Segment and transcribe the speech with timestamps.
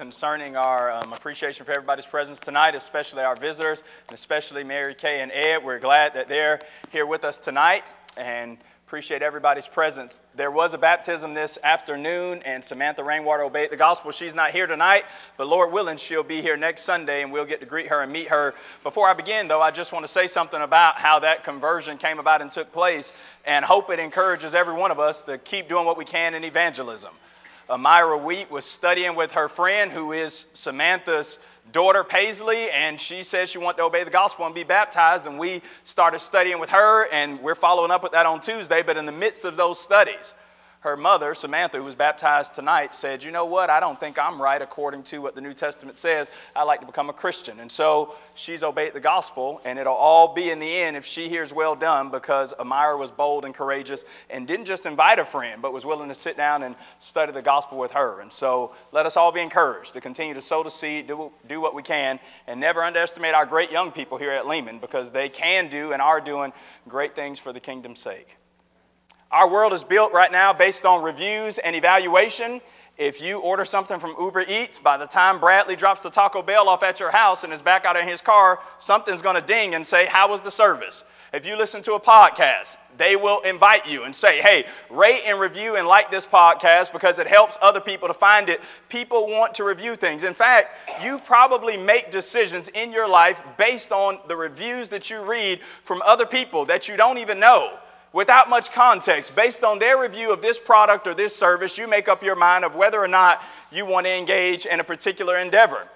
[0.00, 5.20] concerning our um, appreciation for everybody's presence tonight, especially our visitors, and especially Mary Kay
[5.20, 5.58] and Ed.
[5.62, 6.58] We're glad that they're
[6.90, 7.84] here with us tonight
[8.16, 10.22] and appreciate everybody's presence.
[10.34, 14.10] There was a baptism this afternoon, and Samantha Rainwater obeyed the gospel.
[14.10, 15.04] She's not here tonight,
[15.36, 18.10] but Lord willing, she'll be here next Sunday, and we'll get to greet her and
[18.10, 18.54] meet her.
[18.82, 22.18] Before I begin, though, I just want to say something about how that conversion came
[22.18, 23.12] about and took place,
[23.44, 26.42] and hope it encourages every one of us to keep doing what we can in
[26.42, 27.12] evangelism.
[27.78, 31.38] Myra Wheat was studying with her friend, who is Samantha's
[31.72, 35.26] daughter, Paisley, and she says she wanted to obey the gospel and be baptized.
[35.26, 38.82] And we started studying with her, and we're following up with that on Tuesday.
[38.82, 40.34] But in the midst of those studies,
[40.80, 43.68] her mother, Samantha, who was baptized tonight, said, You know what?
[43.68, 46.30] I don't think I'm right according to what the New Testament says.
[46.56, 47.60] I'd like to become a Christian.
[47.60, 51.28] And so she's obeyed the gospel, and it'll all be in the end if she
[51.28, 55.60] hears well done because Amira was bold and courageous and didn't just invite a friend,
[55.60, 58.20] but was willing to sit down and study the gospel with her.
[58.20, 61.60] And so let us all be encouraged to continue to sow the seed, do, do
[61.60, 65.28] what we can, and never underestimate our great young people here at Lehman because they
[65.28, 66.54] can do and are doing
[66.88, 68.39] great things for the kingdom's sake.
[69.32, 72.60] Our world is built right now based on reviews and evaluation.
[72.98, 76.68] If you order something from Uber Eats, by the time Bradley drops the Taco Bell
[76.68, 79.76] off at your house and is back out in his car, something's going to ding
[79.76, 81.04] and say, How was the service?
[81.32, 85.38] If you listen to a podcast, they will invite you and say, Hey, rate and
[85.38, 88.60] review and like this podcast because it helps other people to find it.
[88.88, 90.24] People want to review things.
[90.24, 95.22] In fact, you probably make decisions in your life based on the reviews that you
[95.22, 97.78] read from other people that you don't even know
[98.12, 102.08] without much context, based on their review of this product or this service, you make
[102.08, 105.86] up your mind of whether or not you want to engage in a particular endeavor.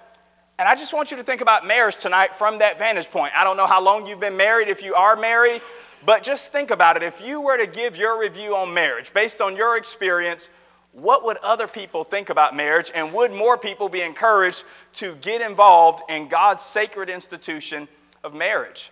[0.57, 3.33] And I just want you to think about marriage tonight from that vantage point.
[3.35, 5.61] I don't know how long you've been married, if you are married,
[6.05, 7.03] but just think about it.
[7.03, 10.49] If you were to give your review on marriage based on your experience,
[10.93, 12.89] what would other people think about marriage?
[12.95, 14.63] And would more people be encouraged
[14.93, 17.89] to get involved in God's sacred institution
[18.23, 18.91] of marriage?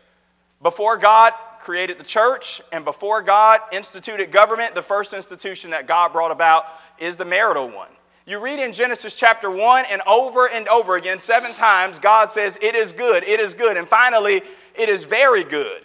[0.62, 6.12] Before God created the church and before God instituted government, the first institution that God
[6.12, 6.66] brought about
[7.00, 7.88] is the marital one.
[8.25, 12.57] You read in Genesis chapter 1, and over and over again, seven times, God says,
[12.62, 13.75] It is good, it is good.
[13.75, 14.41] And finally,
[14.75, 15.81] it is very good.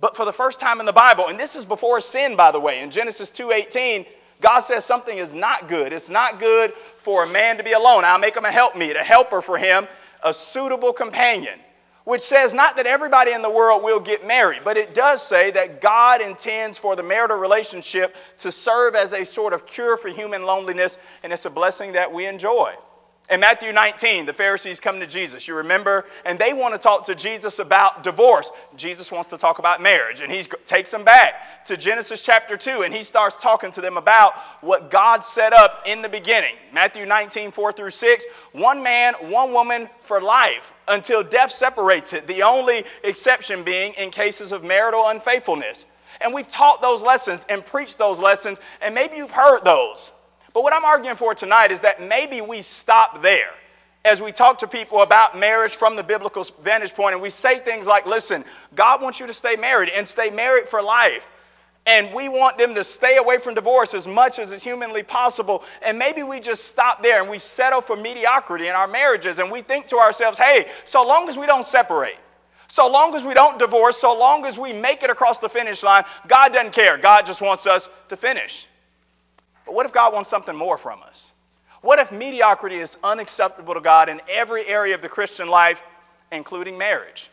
[0.00, 2.60] But for the first time in the Bible, and this is before sin, by the
[2.60, 4.06] way, in Genesis 2:18,
[4.40, 5.92] God says something is not good.
[5.92, 8.04] It's not good for a man to be alone.
[8.04, 9.86] I'll make him a helpmeet, a helper for him,
[10.22, 11.58] a suitable companion
[12.04, 15.50] which says not that everybody in the world will get married, but it does say
[15.50, 20.08] that God intends for the marital relationship to serve as a sort of cure for
[20.08, 22.74] human loneliness, and it's a blessing that we enjoy.
[23.30, 27.06] In Matthew 19, the Pharisees come to Jesus, you remember, and they want to talk
[27.06, 28.52] to Jesus about divorce.
[28.76, 32.82] Jesus wants to talk about marriage, and he takes them back to Genesis chapter 2,
[32.82, 36.54] and he starts talking to them about what God set up in the beginning.
[36.70, 42.26] Matthew 19, 4 through 6, one man, one woman for life until death separates it,
[42.26, 45.86] the only exception being in cases of marital unfaithfulness.
[46.20, 50.12] And we've taught those lessons and preached those lessons, and maybe you've heard those.
[50.54, 53.52] But what I'm arguing for tonight is that maybe we stop there
[54.04, 57.58] as we talk to people about marriage from the biblical vantage point and we say
[57.58, 58.44] things like, listen,
[58.74, 61.28] God wants you to stay married and stay married for life.
[61.86, 65.64] And we want them to stay away from divorce as much as is humanly possible.
[65.82, 69.50] And maybe we just stop there and we settle for mediocrity in our marriages and
[69.50, 72.18] we think to ourselves, hey, so long as we don't separate,
[72.68, 75.82] so long as we don't divorce, so long as we make it across the finish
[75.82, 76.96] line, God doesn't care.
[76.96, 78.68] God just wants us to finish.
[79.64, 81.32] But what if God wants something more from us?
[81.80, 85.82] What if mediocrity is unacceptable to God in every area of the Christian life,
[86.32, 87.30] including marriage?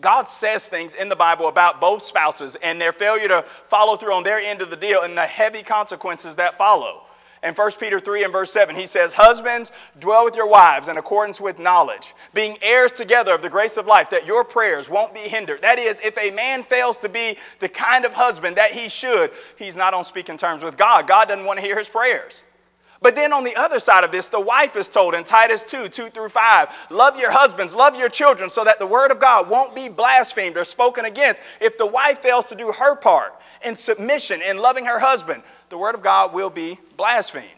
[0.00, 4.14] God says things in the Bible about both spouses and their failure to follow through
[4.14, 7.02] on their end of the deal and the heavy consequences that follow.
[7.42, 10.98] In 1 Peter 3 and verse 7, he says, Husbands, dwell with your wives in
[10.98, 15.14] accordance with knowledge, being heirs together of the grace of life, that your prayers won't
[15.14, 15.62] be hindered.
[15.62, 19.30] That is, if a man fails to be the kind of husband that he should,
[19.56, 21.06] he's not on speaking terms with God.
[21.06, 22.44] God doesn't want to hear his prayers.
[23.02, 25.88] But then on the other side of this, the wife is told in Titus 2
[25.88, 29.48] 2 through 5, love your husbands, love your children, so that the word of God
[29.48, 31.40] won't be blasphemed or spoken against.
[31.60, 33.34] If the wife fails to do her part
[33.64, 37.48] in submission in loving her husband, the word of God will be blasphemed.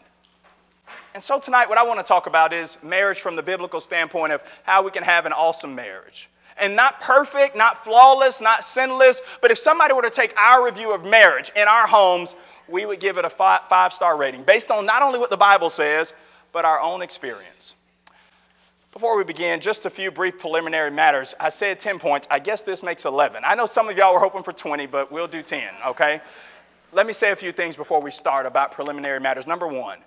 [1.13, 4.31] And so tonight, what I want to talk about is marriage from the biblical standpoint
[4.33, 6.29] of how we can have an awesome marriage.
[6.57, 10.93] And not perfect, not flawless, not sinless, but if somebody were to take our review
[10.93, 12.35] of marriage in our homes,
[12.67, 15.69] we would give it a five star rating based on not only what the Bible
[15.69, 16.13] says,
[16.51, 17.75] but our own experience.
[18.93, 21.33] Before we begin, just a few brief preliminary matters.
[21.39, 22.27] I said 10 points.
[22.29, 23.41] I guess this makes 11.
[23.43, 26.21] I know some of y'all were hoping for 20, but we'll do 10, okay?
[26.91, 29.47] Let me say a few things before we start about preliminary matters.
[29.47, 29.97] Number one,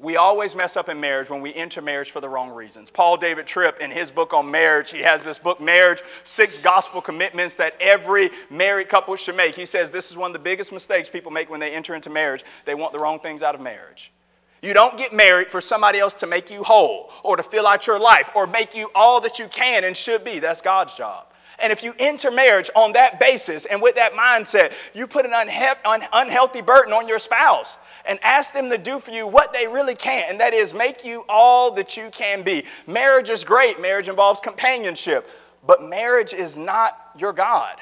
[0.00, 2.90] We always mess up in marriage when we enter marriage for the wrong reasons.
[2.90, 7.00] Paul David Tripp, in his book on marriage, he has this book, Marriage Six Gospel
[7.00, 9.54] Commitments That Every Married Couple Should Make.
[9.54, 12.10] He says this is one of the biggest mistakes people make when they enter into
[12.10, 12.44] marriage.
[12.64, 14.12] They want the wrong things out of marriage.
[14.62, 17.86] You don't get married for somebody else to make you whole or to fill out
[17.86, 20.40] your life or make you all that you can and should be.
[20.40, 21.26] That's God's job.
[21.60, 25.32] And if you enter marriage on that basis and with that mindset, you put an
[25.32, 27.76] unhealthy burden on your spouse
[28.06, 31.04] and ask them to do for you what they really can, and that is make
[31.04, 32.64] you all that you can be.
[32.86, 35.28] Marriage is great, marriage involves companionship,
[35.66, 37.76] but marriage is not your God.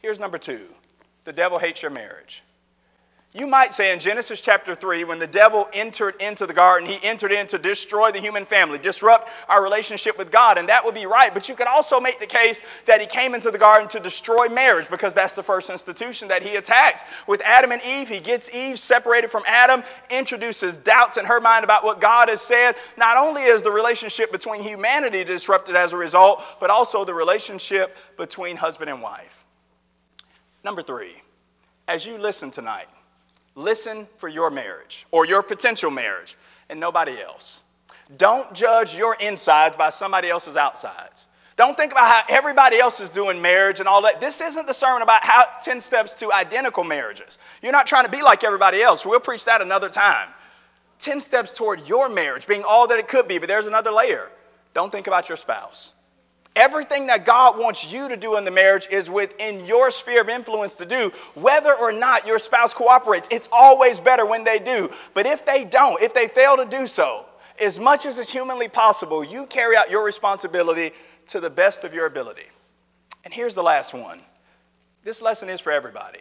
[0.00, 0.68] Here's number two
[1.24, 2.42] the devil hates your marriage.
[3.34, 7.02] You might say in Genesis chapter 3, when the devil entered into the garden, he
[7.02, 10.94] entered in to destroy the human family, disrupt our relationship with God, and that would
[10.94, 11.32] be right.
[11.32, 14.48] But you could also make the case that he came into the garden to destroy
[14.48, 17.04] marriage because that's the first institution that he attacked.
[17.26, 21.64] With Adam and Eve, he gets Eve separated from Adam, introduces doubts in her mind
[21.64, 22.76] about what God has said.
[22.98, 27.96] Not only is the relationship between humanity disrupted as a result, but also the relationship
[28.18, 29.46] between husband and wife.
[30.62, 31.14] Number three,
[31.88, 32.88] as you listen tonight,
[33.54, 36.36] Listen for your marriage or your potential marriage
[36.68, 37.62] and nobody else.
[38.16, 41.26] Don't judge your insides by somebody else's outsides.
[41.56, 44.20] Don't think about how everybody else is doing marriage and all that.
[44.20, 47.38] This isn't the sermon about how 10 steps to identical marriages.
[47.62, 49.04] You're not trying to be like everybody else.
[49.04, 50.28] We'll preach that another time.
[51.00, 54.30] 10 steps toward your marriage being all that it could be, but there's another layer.
[54.72, 55.92] Don't think about your spouse.
[56.54, 60.28] Everything that God wants you to do in the marriage is within your sphere of
[60.28, 63.28] influence to do, whether or not your spouse cooperates.
[63.30, 64.90] It's always better when they do.
[65.14, 67.26] But if they don't, if they fail to do so,
[67.58, 70.92] as much as is humanly possible, you carry out your responsibility
[71.28, 72.46] to the best of your ability.
[73.24, 74.20] And here's the last one
[75.04, 76.20] this lesson is for everybody.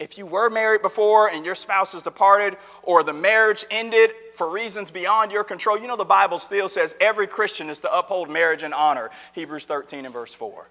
[0.00, 4.48] If you were married before and your spouse has departed, or the marriage ended for
[4.48, 8.30] reasons beyond your control, you know the Bible still says every Christian is to uphold
[8.30, 9.10] marriage and honor.
[9.34, 10.66] Hebrews 13 and verse 4.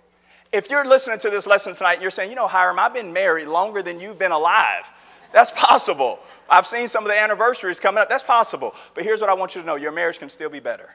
[0.51, 3.13] If you're listening to this lesson tonight and you're saying, you know, Hiram, I've been
[3.13, 4.91] married longer than you've been alive,
[5.31, 6.19] that's possible.
[6.49, 8.09] I've seen some of the anniversaries coming up.
[8.09, 8.73] That's possible.
[8.95, 10.89] But here's what I want you to know your marriage can still be better.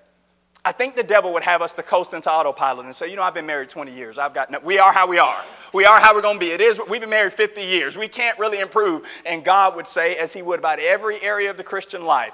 [0.66, 3.22] I think the devil would have us to coast into autopilot and say, you know,
[3.22, 4.16] I've been married 20 years.
[4.16, 5.44] I've got, no, we are how we are.
[5.75, 6.52] We are how we're going to be.
[6.52, 7.99] It is, we've been married 50 years.
[7.99, 9.02] We can't really improve.
[9.26, 12.32] And God would say, as he would about every area of the Christian life,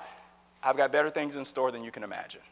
[0.63, 2.43] I've got better things in store than you can imagine.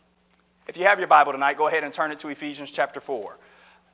[0.67, 3.39] If you have your Bible tonight, go ahead and turn it to Ephesians chapter 4.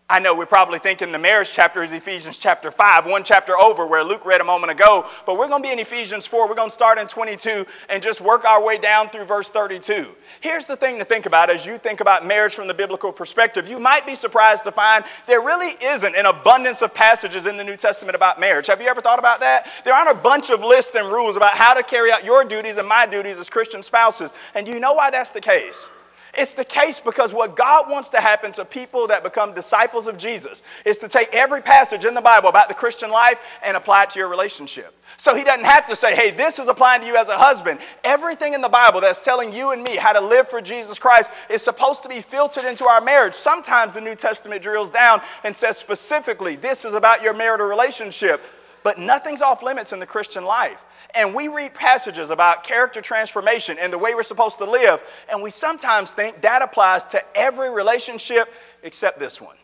[0.08, 3.86] I know we're probably thinking the marriage chapter is Ephesians chapter 5, one chapter over
[3.86, 6.46] where Luke read a moment ago, but we're going to be in Ephesians 4.
[6.46, 10.14] We're going to start in 22 and just work our way down through verse 32.
[10.42, 13.66] Here's the thing to think about as you think about marriage from the biblical perspective.
[13.66, 17.64] You might be surprised to find there really isn't an abundance of passages in the
[17.64, 18.66] New Testament about marriage.
[18.66, 19.68] Have you ever thought about that?
[19.86, 22.76] There aren't a bunch of lists and rules about how to carry out your duties
[22.76, 24.34] and my duties as Christian spouses.
[24.54, 25.88] And do you know why that's the case?
[26.36, 30.16] It's the case because what God wants to happen to people that become disciples of
[30.18, 34.04] Jesus is to take every passage in the Bible about the Christian life and apply
[34.04, 34.94] it to your relationship.
[35.16, 37.80] So he doesn't have to say, hey, this is applying to you as a husband.
[38.02, 41.30] Everything in the Bible that's telling you and me how to live for Jesus Christ
[41.48, 43.34] is supposed to be filtered into our marriage.
[43.34, 48.42] Sometimes the New Testament drills down and says specifically, this is about your marital relationship.
[48.84, 50.84] But nothing's off limits in the Christian life.
[51.14, 55.42] And we read passages about character transformation and the way we're supposed to live, and
[55.42, 58.48] we sometimes think that applies to every relationship
[58.82, 59.56] except this one.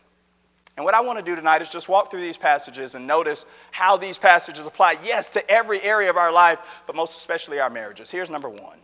[0.75, 3.45] And what I want to do tonight is just walk through these passages and notice
[3.71, 7.69] how these passages apply, yes, to every area of our life, but most especially our
[7.69, 8.09] marriages.
[8.09, 8.79] Here's number one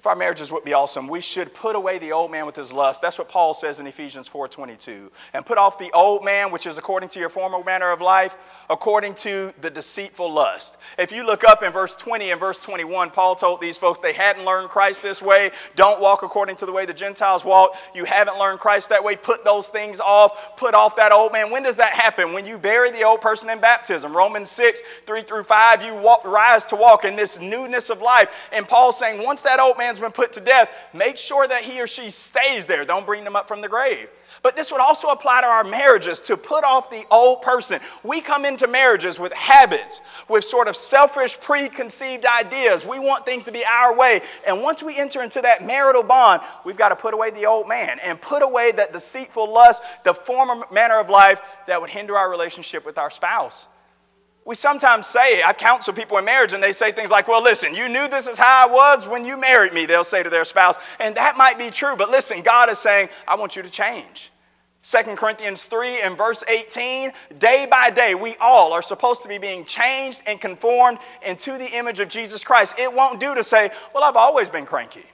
[0.00, 2.72] if our marriages would be awesome, we should put away the old man with his
[2.72, 3.02] lust.
[3.02, 5.10] That's what Paul says in Ephesians 4:22.
[5.34, 8.34] And put off the old man, which is according to your former manner of life,
[8.70, 10.78] according to the deceitful lust.
[10.96, 14.14] If you look up in verse 20 and verse 21, Paul told these folks they
[14.14, 15.50] hadn't learned Christ this way.
[15.76, 17.76] Don't walk according to the way the Gentiles walk.
[17.94, 19.16] You haven't learned Christ that way.
[19.16, 20.56] Put those things off.
[20.56, 21.50] Put off that old man.
[21.50, 22.32] When does that happen?
[22.32, 24.16] When you bury the old person in baptism.
[24.16, 28.48] Romans 6, 3 through 5, you walk, rise to walk in this newness of life.
[28.50, 31.64] And Paul's saying once that old man man's been put to death, make sure that
[31.64, 32.84] he or she stays there.
[32.84, 34.08] Don't bring them up from the grave.
[34.42, 37.80] But this would also apply to our marriages to put off the old person.
[38.04, 42.86] We come into marriages with habits, with sort of selfish, preconceived ideas.
[42.86, 44.22] We want things to be our way.
[44.46, 47.68] And once we enter into that marital bond, we've got to put away the old
[47.68, 52.16] man and put away that deceitful lust, the former manner of life that would hinder
[52.16, 53.66] our relationship with our spouse.
[54.50, 57.72] We sometimes say, I've counseled people in marriage, and they say things like, Well, listen,
[57.72, 60.44] you knew this is how I was when you married me, they'll say to their
[60.44, 60.74] spouse.
[60.98, 64.32] And that might be true, but listen, God is saying, I want you to change.
[64.82, 69.38] 2 Corinthians 3 and verse 18, day by day, we all are supposed to be
[69.38, 72.74] being changed and conformed into the image of Jesus Christ.
[72.76, 75.06] It won't do to say, well, I've always been cranky.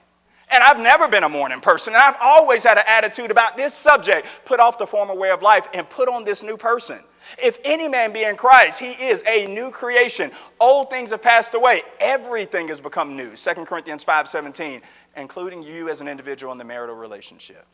[0.49, 1.93] And I've never been a morning person.
[1.93, 4.27] And I've always had an attitude about this subject.
[4.45, 6.99] Put off the former way of life and put on this new person.
[7.41, 10.31] If any man be in Christ, he is a new creation.
[10.59, 11.83] Old things have passed away.
[11.99, 13.35] Everything has become new.
[13.35, 14.81] 2 Corinthians 5:17,
[15.17, 17.65] including you as an individual in the marital relationship.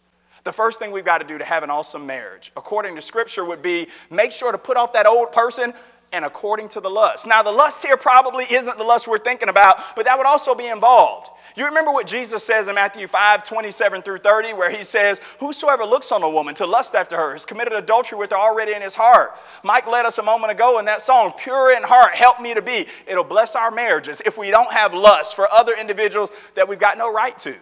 [0.43, 3.45] The first thing we've got to do to have an awesome marriage, according to Scripture,
[3.45, 5.73] would be make sure to put off that old person
[6.13, 7.27] and according to the lust.
[7.27, 10.55] Now, the lust here probably isn't the lust we're thinking about, but that would also
[10.55, 11.31] be involved.
[11.55, 15.83] You remember what Jesus says in Matthew 5, 27 through 30, where he says, Whosoever
[15.83, 18.81] looks on a woman to lust after her has committed adultery with her already in
[18.81, 19.35] his heart.
[19.63, 22.61] Mike led us a moment ago in that song, Pure in heart, help me to
[22.61, 22.87] be.
[23.05, 26.97] It'll bless our marriages if we don't have lust for other individuals that we've got
[26.97, 27.55] no right to.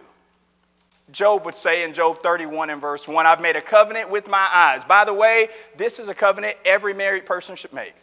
[1.10, 4.48] Job would say in Job 31 and verse 1, I've made a covenant with my
[4.50, 4.84] eyes.
[4.84, 7.94] By the way, this is a covenant every married person should make.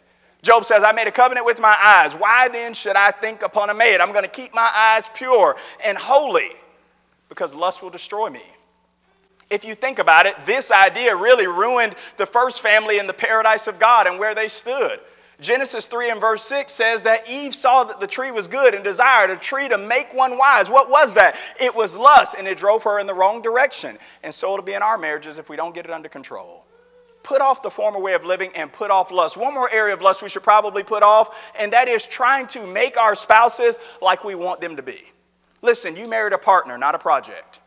[0.42, 2.14] Job says, I made a covenant with my eyes.
[2.14, 4.00] Why then should I think upon a maid?
[4.00, 6.50] I'm going to keep my eyes pure and holy
[7.28, 8.42] because lust will destroy me.
[9.50, 13.66] If you think about it, this idea really ruined the first family in the paradise
[13.66, 15.00] of God and where they stood.
[15.40, 18.84] Genesis 3 and verse 6 says that Eve saw that the tree was good and
[18.84, 20.68] desired a tree to make one wise.
[20.68, 21.36] What was that?
[21.58, 23.98] It was lust, and it drove her in the wrong direction.
[24.22, 26.64] And so it'll be in our marriages if we don't get it under control.
[27.22, 29.36] Put off the former way of living and put off lust.
[29.36, 32.66] One more area of lust we should probably put off, and that is trying to
[32.66, 35.02] make our spouses like we want them to be.
[35.62, 37.60] Listen, you married a partner, not a project.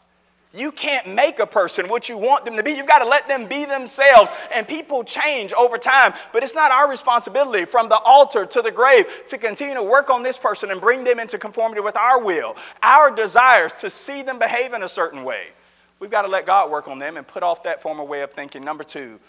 [0.55, 2.73] You can't make a person what you want them to be.
[2.73, 4.29] You've got to let them be themselves.
[4.53, 6.13] And people change over time.
[6.31, 10.11] But it's not our responsibility from the altar to the grave to continue to work
[10.11, 14.21] on this person and bring them into conformity with our will, our desires to see
[14.21, 15.47] them behave in a certain way.
[15.99, 18.31] We've got to let God work on them and put off that former way of
[18.31, 18.63] thinking.
[18.63, 19.19] Number two,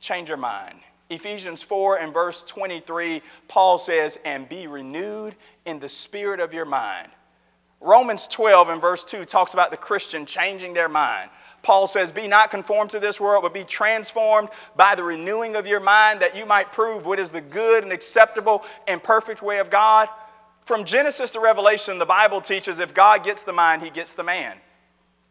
[0.00, 0.78] change your mind.
[1.10, 6.66] Ephesians 4 and verse 23, Paul says, and be renewed in the spirit of your
[6.66, 7.08] mind.
[7.80, 11.30] Romans 12 and verse 2 talks about the Christian changing their mind.
[11.62, 15.66] Paul says, Be not conformed to this world, but be transformed by the renewing of
[15.66, 19.58] your mind, that you might prove what is the good and acceptable and perfect way
[19.58, 20.08] of God.
[20.64, 24.24] From Genesis to Revelation, the Bible teaches if God gets the mind, he gets the
[24.24, 24.56] man.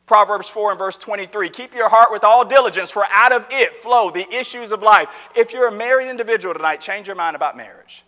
[0.07, 3.83] Proverbs 4 and verse 23 Keep your heart with all diligence, for out of it
[3.83, 5.09] flow the issues of life.
[5.35, 8.03] If you're a married individual tonight, change your mind about marriage.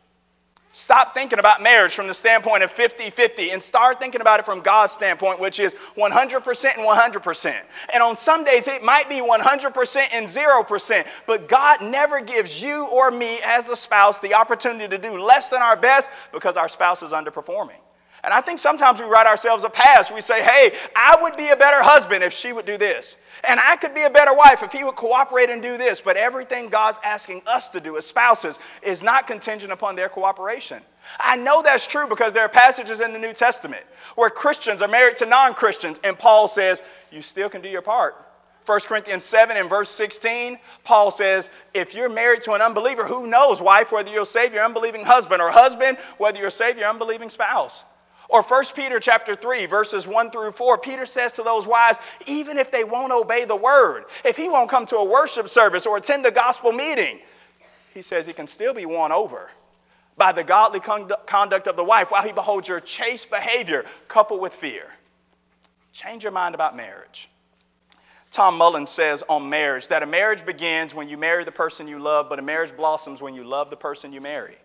[0.71, 4.45] Stop thinking about marriage from the standpoint of 50 50 and start thinking about it
[4.45, 7.61] from God's standpoint, which is 100% and 100%.
[7.93, 12.85] And on some days, it might be 100% and 0%, but God never gives you
[12.85, 16.69] or me as the spouse the opportunity to do less than our best because our
[16.69, 17.79] spouse is underperforming.
[18.23, 20.11] And I think sometimes we write ourselves a pass.
[20.11, 23.17] We say, hey, I would be a better husband if she would do this.
[23.47, 26.01] And I could be a better wife if he would cooperate and do this.
[26.01, 30.81] But everything God's asking us to do as spouses is not contingent upon their cooperation.
[31.19, 33.83] I know that's true because there are passages in the New Testament
[34.15, 37.81] where Christians are married to non Christians, and Paul says, you still can do your
[37.81, 38.15] part.
[38.65, 43.25] 1 Corinthians 7 and verse 16, Paul says, if you're married to an unbeliever, who
[43.25, 47.29] knows, wife, whether you'll save your unbelieving husband, or husband, whether you'll save your unbelieving
[47.29, 47.83] spouse.
[48.29, 52.57] Or 1 Peter chapter 3 verses 1 through 4, Peter says to those wives, even
[52.57, 55.98] if they won't obey the word, if he won't come to a worship service or
[55.98, 57.19] attend the gospel meeting,
[57.93, 59.50] he says he can still be won over
[60.15, 64.53] by the godly conduct of the wife while he beholds your chaste behavior coupled with
[64.53, 64.86] fear.
[65.91, 67.29] Change your mind about marriage.
[68.29, 71.98] Tom Mullen says on marriage that a marriage begins when you marry the person you
[71.98, 74.55] love, but a marriage blossoms when you love the person you marry.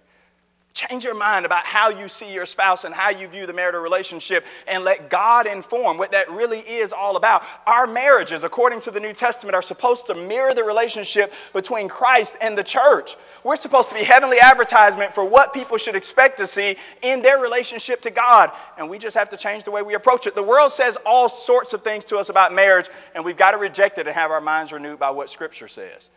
[0.74, 3.80] Change your mind about how you see your spouse and how you view the marital
[3.80, 7.44] relationship and let God inform what that really is all about.
[7.64, 12.36] Our marriages, according to the New Testament, are supposed to mirror the relationship between Christ
[12.40, 13.16] and the church.
[13.44, 17.38] We're supposed to be heavenly advertisement for what people should expect to see in their
[17.38, 18.50] relationship to God.
[18.76, 20.34] And we just have to change the way we approach it.
[20.34, 23.58] The world says all sorts of things to us about marriage, and we've got to
[23.58, 26.10] reject it and have our minds renewed by what Scripture says.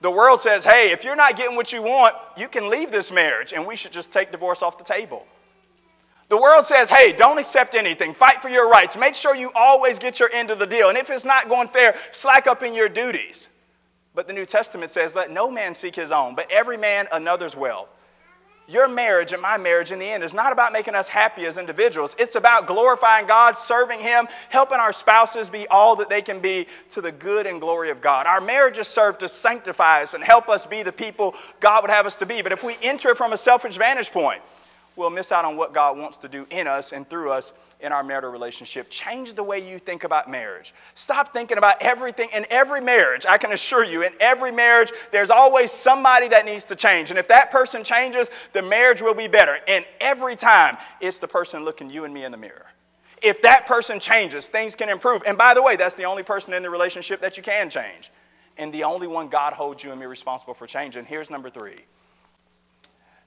[0.00, 3.12] The world says, hey, if you're not getting what you want, you can leave this
[3.12, 5.26] marriage and we should just take divorce off the table.
[6.28, 8.14] The world says, hey, don't accept anything.
[8.14, 8.96] Fight for your rights.
[8.96, 10.88] Make sure you always get your end of the deal.
[10.88, 13.48] And if it's not going fair, slack up in your duties.
[14.14, 17.56] But the New Testament says, let no man seek his own, but every man another's
[17.56, 17.90] wealth
[18.70, 21.58] your marriage and my marriage in the end is not about making us happy as
[21.58, 22.14] individuals.
[22.18, 26.68] It's about glorifying God, serving Him, helping our spouses be all that they can be
[26.90, 28.26] to the good and glory of God.
[28.26, 32.06] Our marriages serve to sanctify us and help us be the people God would have
[32.06, 32.42] us to be.
[32.42, 34.40] But if we enter from a selfish vantage point,
[34.94, 37.92] we'll miss out on what God wants to do in us and through us in
[37.92, 38.90] our marital relationship.
[38.90, 40.74] Change the way you think about marriage.
[40.94, 42.28] Stop thinking about everything.
[42.32, 46.64] In every marriage, I can assure you, in every marriage, there's always somebody that needs
[46.66, 47.10] to change.
[47.10, 49.58] And if that person changes, the marriage will be better.
[49.66, 52.66] And every time, it's the person looking you and me in the mirror.
[53.22, 55.22] If that person changes, things can improve.
[55.26, 58.10] And by the way, that's the only person in the relationship that you can change.
[58.56, 61.04] And the only one God holds you and me responsible for changing.
[61.04, 61.76] Here's number three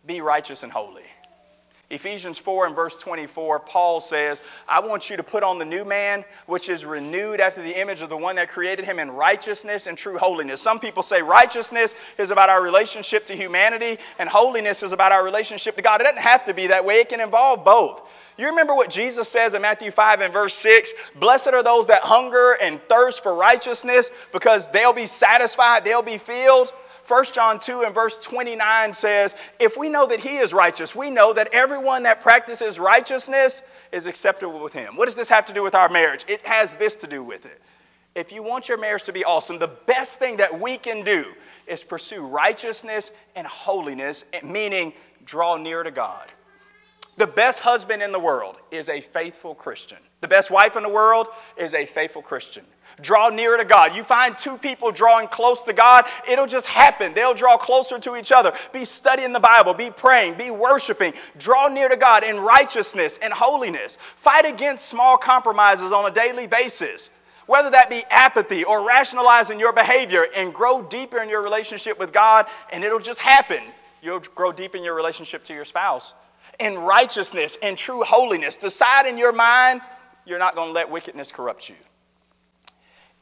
[0.05, 1.05] be righteous and holy.
[1.93, 5.85] Ephesians 4 and verse 24, Paul says, I want you to put on the new
[5.85, 9.85] man, which is renewed after the image of the one that created him in righteousness
[9.85, 10.59] and true holiness.
[10.59, 15.23] Some people say righteousness is about our relationship to humanity, and holiness is about our
[15.23, 16.01] relationship to God.
[16.01, 18.01] It doesn't have to be that way, it can involve both.
[18.37, 20.93] You remember what Jesus says in Matthew 5 and verse 6?
[21.19, 26.17] Blessed are those that hunger and thirst for righteousness because they'll be satisfied, they'll be
[26.17, 26.73] filled.
[27.07, 31.09] 1 John 2 and verse 29 says, If we know that he is righteous, we
[31.09, 34.95] know that everyone that practices righteousness is acceptable with him.
[34.95, 36.23] What does this have to do with our marriage?
[36.27, 37.61] It has this to do with it.
[38.15, 41.25] If you want your marriage to be awesome, the best thing that we can do
[41.67, 44.93] is pursue righteousness and holiness, meaning
[45.25, 46.27] draw near to God.
[47.15, 49.99] The best husband in the world is a faithful Christian.
[50.21, 51.27] The best wife in the world
[51.57, 52.65] is a faithful Christian.
[53.01, 53.95] Draw nearer to God.
[53.95, 57.13] You find two people drawing close to God, it'll just happen.
[57.13, 58.53] They'll draw closer to each other.
[58.71, 61.13] Be studying the Bible, be praying, be worshiping.
[61.37, 63.97] Draw near to God in righteousness and holiness.
[64.15, 67.11] Fight against small compromises on a daily basis.
[67.45, 72.11] Whether that be apathy or rationalizing your behavior and grow deeper in your relationship with
[72.11, 73.61] God, and it'll just happen.
[74.01, 76.13] You'll grow deep in your relationship to your spouse.
[76.63, 78.57] In righteousness and true holiness.
[78.57, 79.81] Decide in your mind
[80.25, 81.75] you're not going to let wickedness corrupt you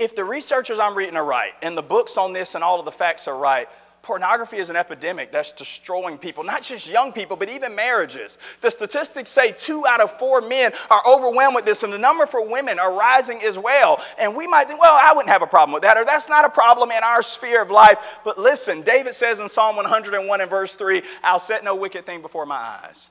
[0.01, 2.85] if the researchers I'm reading are right, and the books on this and all of
[2.85, 3.69] the facts are right,
[4.01, 8.39] pornography is an epidemic that's destroying people, not just young people, but even marriages.
[8.61, 12.25] The statistics say two out of four men are overwhelmed with this, and the number
[12.25, 14.01] for women are rising as well.
[14.17, 16.45] And we might think, well, I wouldn't have a problem with that, or that's not
[16.45, 17.99] a problem in our sphere of life.
[18.23, 22.23] But listen, David says in Psalm 101 and verse 3, I'll set no wicked thing
[22.23, 23.07] before my eyes.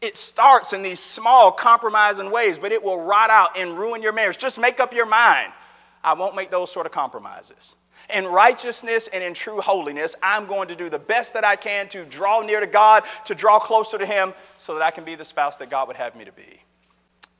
[0.00, 4.12] It starts in these small compromising ways, but it will rot out and ruin your
[4.12, 4.38] marriage.
[4.38, 5.52] Just make up your mind.
[6.04, 7.74] I won't make those sort of compromises.
[8.14, 11.88] In righteousness and in true holiness, I'm going to do the best that I can
[11.88, 15.16] to draw near to God, to draw closer to Him, so that I can be
[15.16, 16.60] the spouse that God would have me to be.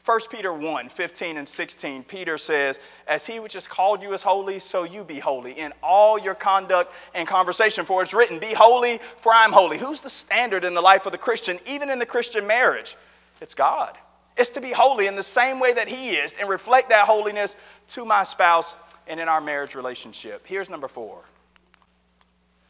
[0.08, 4.22] 1 Peter 1 15 and 16, Peter says, As he which has called you is
[4.22, 7.84] holy, so you be holy in all your conduct and conversation.
[7.84, 9.76] For it's written, Be holy, for I'm holy.
[9.76, 12.96] Who's the standard in the life of the Christian, even in the Christian marriage?
[13.42, 13.98] It's God
[14.38, 17.54] It's to be holy in the same way that He is and reflect that holiness
[17.88, 18.76] to my spouse
[19.08, 20.46] and in our marriage relationship.
[20.46, 21.22] Here's number four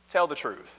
[0.09, 0.77] tell the truth.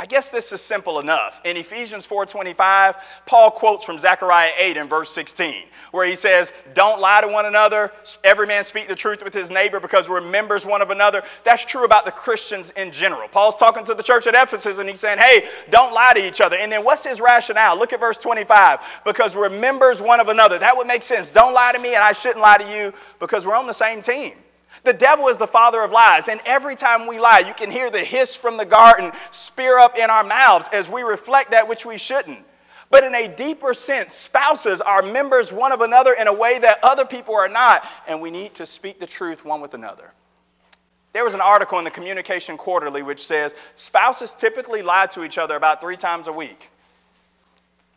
[0.00, 1.42] I guess this is simple enough.
[1.44, 7.00] In Ephesians 4:25, Paul quotes from Zechariah 8 and verse 16, where he says, "Don't
[7.00, 7.92] lie to one another.
[8.24, 11.66] Every man speak the truth with his neighbor because we're members one of another." That's
[11.66, 13.28] true about the Christians in general.
[13.28, 16.40] Paul's talking to the church at Ephesus and he's saying, "Hey, don't lie to each
[16.40, 17.76] other." And then what's his rationale?
[17.76, 18.80] Look at verse 25.
[19.04, 20.56] Because we're members one of another.
[20.56, 21.30] That would make sense.
[21.30, 24.00] Don't lie to me and I shouldn't lie to you because we're on the same
[24.00, 24.32] team.
[24.82, 27.90] The devil is the father of lies, and every time we lie, you can hear
[27.90, 31.84] the hiss from the garden spear up in our mouths as we reflect that which
[31.84, 32.38] we shouldn't.
[32.90, 36.80] But in a deeper sense, spouses are members one of another in a way that
[36.82, 40.10] other people are not, and we need to speak the truth one with another.
[41.12, 45.38] There was an article in the Communication Quarterly which says spouses typically lie to each
[45.38, 46.70] other about three times a week.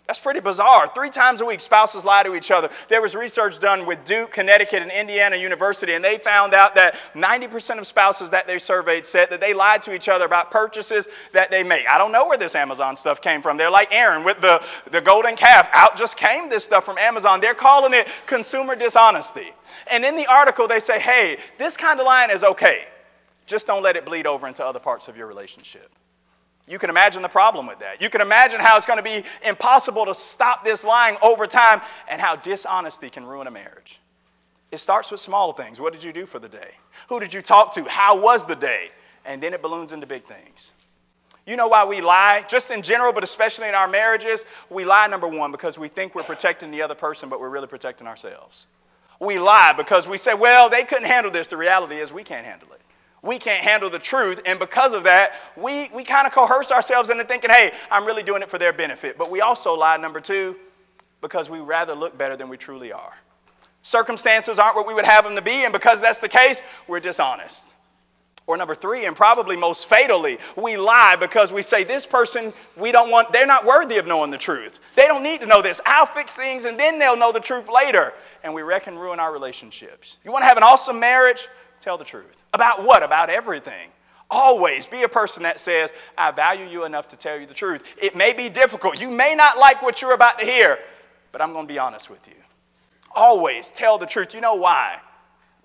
[0.06, 0.92] That's pretty bizarre.
[0.94, 2.70] Three times a week, spouses lie to each other.
[2.90, 6.98] There was research done with Duke, Connecticut, and Indiana University, and they found out that
[7.16, 11.08] 90% of spouses that they surveyed said that they lied to each other about purchases
[11.32, 11.88] that they make.
[11.90, 13.56] I don't know where this Amazon stuff came from.
[13.56, 14.62] They're like Aaron with the,
[14.92, 15.70] the golden calf.
[15.72, 17.40] Out just came this stuff from Amazon.
[17.40, 19.54] They're calling it consumer dishonesty.
[19.88, 22.88] And in the article, they say, hey, this kind of lying is okay.
[23.46, 25.90] Just don't let it bleed over into other parts of your relationship.
[26.68, 28.02] You can imagine the problem with that.
[28.02, 31.82] You can imagine how it's going to be impossible to stop this lying over time
[32.10, 34.00] and how dishonesty can ruin a marriage.
[34.72, 35.80] It starts with small things.
[35.80, 36.72] What did you do for the day?
[37.10, 37.84] Who did you talk to?
[37.84, 38.90] How was the day?
[39.26, 40.72] And then it balloons into big things.
[41.46, 42.46] You know why we lie?
[42.48, 46.16] Just in general, but especially in our marriages, we lie, number one, because we think
[46.16, 48.66] we're protecting the other person, but we're really protecting ourselves.
[49.20, 51.48] We lie because we say, well, they couldn't handle this.
[51.48, 52.80] The reality is we can't handle it
[53.24, 54.42] we can't handle the truth.
[54.46, 58.22] And because of that, we, we kind of coerce ourselves into thinking, hey, I'm really
[58.22, 59.18] doing it for their benefit.
[59.18, 60.56] But we also lie, number two,
[61.22, 63.14] because we rather look better than we truly are.
[63.82, 67.00] Circumstances aren't what we would have them to be, and because that's the case, we're
[67.00, 67.74] dishonest.
[68.46, 72.92] Or number three, and probably most fatally, we lie because we say this person we
[72.92, 74.80] don't want, they're not worthy of knowing the truth.
[74.96, 75.80] They don't need to know this.
[75.86, 78.14] I'll fix things and then they'll know the truth later.
[78.44, 80.18] And we wreck and ruin our relationships.
[80.26, 81.48] You want to have an awesome marriage?
[81.84, 82.42] Tell the truth.
[82.54, 83.04] About what?
[83.04, 83.90] About everything.
[84.32, 87.84] Always be a person that says, I value you enough to tell you the truth.
[88.02, 89.02] It may be difficult.
[89.02, 90.80] You may not like what you're about to hear,
[91.34, 92.36] but I'm going to be honest with you.
[93.14, 94.34] Always tell the truth.
[94.34, 94.98] You know why?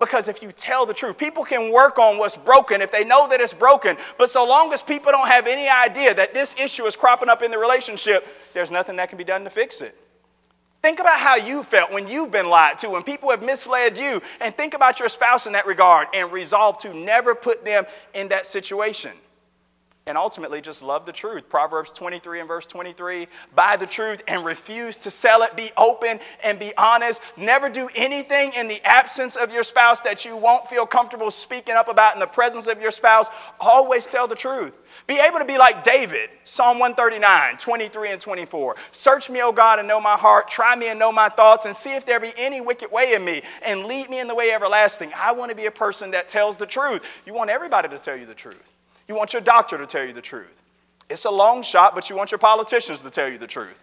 [0.00, 3.28] Because if you tell the truth, people can work on what's broken if they know
[3.28, 3.96] that it's broken.
[4.18, 7.42] But so long as people don't have any idea that this issue is cropping up
[7.42, 9.96] in the relationship, there's nothing that can be done to fix it.
[10.82, 14.22] Think about how you felt when you've been lied to, when people have misled you,
[14.40, 18.28] and think about your spouse in that regard and resolve to never put them in
[18.28, 19.12] that situation
[20.08, 21.48] and ultimately just love the truth.
[21.48, 25.56] Proverbs 23 and verse 23 buy the truth and refuse to sell it.
[25.56, 27.20] Be open and be honest.
[27.36, 31.74] Never do anything in the absence of your spouse that you won't feel comfortable speaking
[31.74, 33.28] up about in the presence of your spouse.
[33.60, 34.76] Always tell the truth.
[35.06, 38.76] Be able to be like David, Psalm 139, 23 and 24.
[38.92, 40.48] Search me, O God, and know my heart.
[40.48, 43.24] Try me and know my thoughts, and see if there be any wicked way in
[43.24, 45.12] me, and lead me in the way everlasting.
[45.14, 47.02] I want to be a person that tells the truth.
[47.26, 48.77] You want everybody to tell you the truth.
[49.08, 50.60] You want your doctor to tell you the truth.
[51.08, 53.80] It's a long shot, but you want your politicians to tell you the truth.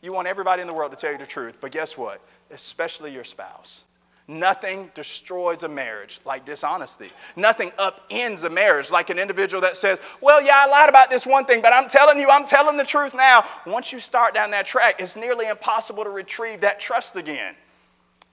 [0.00, 2.22] You want everybody in the world to tell you the truth, but guess what?
[2.50, 3.84] Especially your spouse.
[4.26, 7.10] Nothing destroys a marriage like dishonesty.
[7.36, 11.26] Nothing upends a marriage like an individual that says, Well, yeah, I lied about this
[11.26, 13.44] one thing, but I'm telling you, I'm telling the truth now.
[13.66, 17.54] Once you start down that track, it's nearly impossible to retrieve that trust again.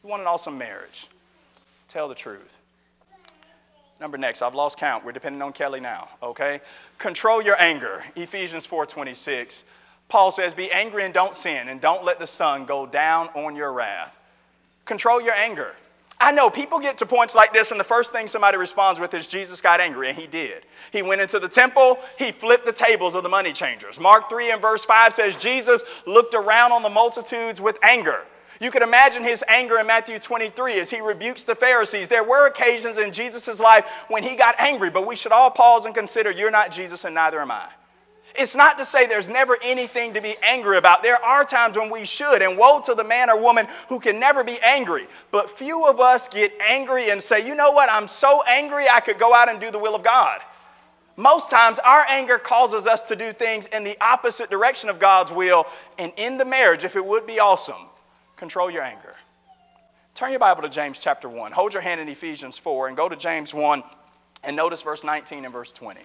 [0.04, 1.08] You want an awesome marriage?
[1.88, 2.58] Tell the truth.
[4.00, 5.04] Number next, I've lost count.
[5.04, 6.62] We're depending on Kelly now, okay?
[6.98, 8.04] Control your anger.
[8.16, 9.64] Ephesians 4:26.
[10.10, 13.56] Paul says, "Be angry and don't sin, and don't let the sun go down on
[13.56, 14.18] your wrath."
[14.86, 15.76] Control your anger.
[16.20, 19.14] I know people get to points like this, and the first thing somebody responds with
[19.14, 20.66] is Jesus got angry, and he did.
[20.92, 24.00] He went into the temple, he flipped the tables of the money changers.
[24.00, 28.26] Mark 3 and verse 5 says, Jesus looked around on the multitudes with anger.
[28.60, 32.08] You can imagine his anger in Matthew 23 as he rebukes the Pharisees.
[32.08, 35.86] There were occasions in Jesus' life when he got angry, but we should all pause
[35.86, 37.70] and consider you're not Jesus and neither am I.
[38.36, 41.02] It's not to say there's never anything to be angry about.
[41.02, 44.20] There are times when we should, and woe to the man or woman who can
[44.20, 45.08] never be angry.
[45.32, 49.00] But few of us get angry and say, you know what, I'm so angry I
[49.00, 50.42] could go out and do the will of God.
[51.16, 55.32] Most times, our anger causes us to do things in the opposite direction of God's
[55.32, 55.66] will,
[55.98, 57.90] and in the marriage, if it would be awesome,
[58.38, 59.14] control your anger.
[60.14, 61.52] Turn your Bible to James chapter 1.
[61.52, 63.84] Hold your hand in Ephesians 4 and go to James 1
[64.44, 66.00] and notice verse 19 and verse 20.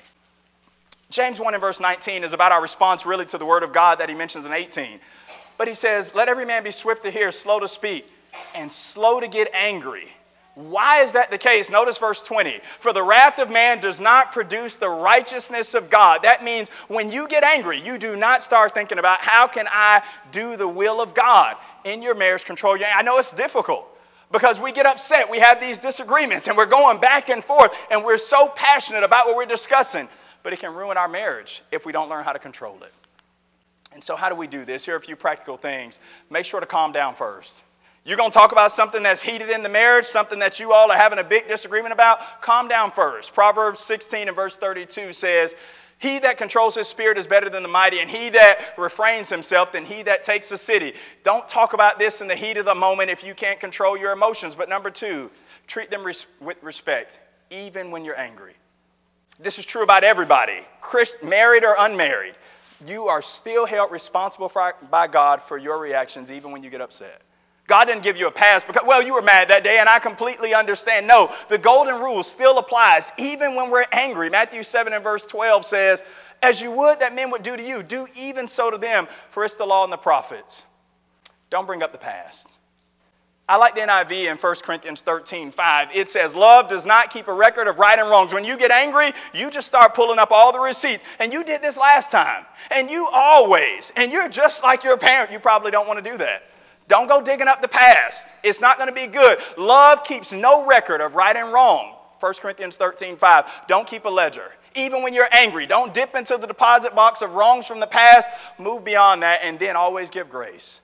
[1.10, 3.98] James 1 and verse 19 is about our response really to the word of God
[3.98, 4.98] that he mentions in 18.
[5.58, 8.06] But he says, Let every man be swift to hear, slow to speak,
[8.54, 10.08] and slow to get angry.
[10.54, 11.70] Why is that the case?
[11.70, 12.60] Notice verse 20.
[12.78, 16.24] For the wrath of man does not produce the righteousness of God.
[16.24, 20.02] That means when you get angry, you do not start thinking about how can I
[20.30, 22.76] do the will of God in your marriage control.
[22.76, 23.88] Your, I know it's difficult
[24.30, 25.30] because we get upset.
[25.30, 29.26] We have these disagreements and we're going back and forth and we're so passionate about
[29.26, 30.06] what we're discussing.
[30.42, 32.92] But it can ruin our marriage if we don't learn how to control it.
[33.92, 34.84] And so, how do we do this?
[34.84, 35.98] Here are a few practical things.
[36.30, 37.62] Make sure to calm down first.
[38.04, 40.90] You're going to talk about something that's heated in the marriage, something that you all
[40.90, 42.42] are having a big disagreement about?
[42.42, 43.32] Calm down first.
[43.32, 45.54] Proverbs 16 and verse 32 says,
[45.98, 49.70] He that controls his spirit is better than the mighty, and he that refrains himself
[49.70, 50.94] than he that takes a city.
[51.22, 54.10] Don't talk about this in the heat of the moment if you can't control your
[54.10, 54.56] emotions.
[54.56, 55.30] But number two,
[55.68, 58.54] treat them res- with respect, even when you're angry.
[59.38, 62.34] This is true about everybody, Christ, married or unmarried.
[62.84, 66.80] You are still held responsible for, by God for your reactions, even when you get
[66.80, 67.22] upset.
[67.66, 69.98] God didn't give you a pass because, well, you were mad that day, and I
[69.98, 71.06] completely understand.
[71.06, 74.30] No, the golden rule still applies even when we're angry.
[74.30, 76.02] Matthew 7 and verse 12 says,
[76.42, 79.44] As you would that men would do to you, do even so to them, for
[79.44, 80.62] it's the law and the prophets.
[81.50, 82.58] Don't bring up the past.
[83.48, 85.88] I like the NIV in 1 Corinthians 13, 5.
[85.94, 88.32] It says, Love does not keep a record of right and wrongs.
[88.32, 91.02] When you get angry, you just start pulling up all the receipts.
[91.18, 92.44] And you did this last time.
[92.70, 93.92] And you always.
[93.96, 95.32] And you're just like your parent.
[95.32, 96.44] You probably don't want to do that.
[96.92, 98.34] Don't go digging up the past.
[98.42, 99.38] It's not going to be good.
[99.56, 101.94] Love keeps no record of right and wrong.
[102.20, 103.46] 1 Corinthians 13, 5.
[103.66, 104.52] Don't keep a ledger.
[104.74, 108.28] Even when you're angry, don't dip into the deposit box of wrongs from the past.
[108.58, 110.82] Move beyond that and then always give grace.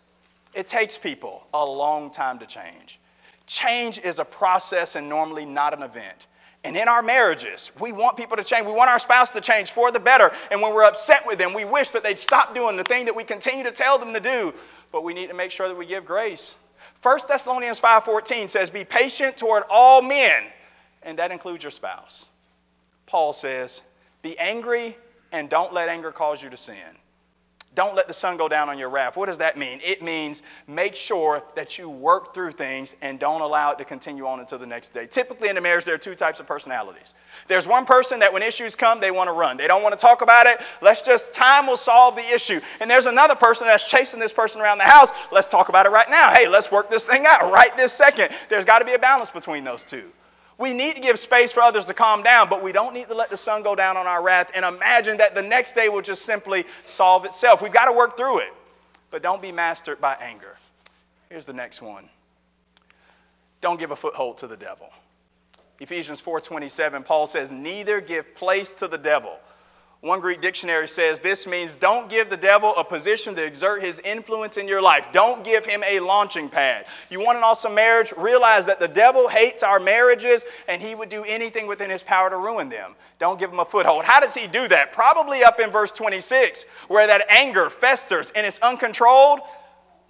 [0.55, 2.99] It takes people a long time to change.
[3.47, 6.27] Change is a process and normally not an event.
[6.65, 8.67] And in our marriages, we want people to change.
[8.67, 10.33] We want our spouse to change for the better.
[10.51, 13.15] And when we're upset with them, we wish that they'd stop doing the thing that
[13.15, 14.55] we continue to tell them to do
[14.93, 16.57] but we need to make sure that we give grace.
[17.03, 20.45] 1 Thessalonians 5:14 says, "Be patient toward all men,
[21.03, 22.29] and that includes your spouse.
[23.07, 23.81] Paul says,
[24.23, 24.97] Be angry
[25.33, 26.77] and don't let anger cause you to sin.
[27.75, 29.17] Don't let the sun go down on your wrath.
[29.17, 29.81] What does that mean?
[29.85, 34.27] It means make sure that you work through things and don't allow it to continue
[34.27, 35.07] on until the next day.
[35.07, 37.15] Typically in a marriage, there are two types of personalities.
[37.47, 39.57] There's one person that when issues come, they want to run.
[39.57, 40.61] They don't want to talk about it.
[40.83, 42.61] Let's just, time will solve the issue.
[42.81, 45.11] And there's another person that's chasing this person around the house.
[45.31, 46.33] Let's talk about it right now.
[46.35, 48.31] Hey, let's work this thing out right this second.
[48.49, 50.11] There's got to be a balance between those two.
[50.59, 53.15] We need to give space for others to calm down, but we don't need to
[53.15, 56.03] let the sun go down on our wrath and imagine that the next day will
[56.03, 57.63] just simply solve itself.
[57.63, 58.53] We've got to work through it,
[59.13, 60.57] but don't be mastered by anger.
[61.29, 62.09] Here's the next one.
[63.61, 64.91] Don't give a foothold to the devil.
[65.81, 69.39] Ephesians 4:27 Paul says, "Neither give place to the devil."
[70.01, 73.99] One Greek dictionary says this means don't give the devil a position to exert his
[73.99, 75.09] influence in your life.
[75.13, 76.87] Don't give him a launching pad.
[77.11, 78.13] You want an awesome marriage?
[78.17, 82.31] Realize that the devil hates our marriages and he would do anything within his power
[82.31, 82.95] to ruin them.
[83.19, 84.05] Don't give him a foothold.
[84.05, 84.93] How does he do that?
[84.93, 89.41] Probably up in verse 26, where that anger festers and it's uncontrolled.